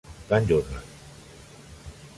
[0.27, 0.81] Plant Journal.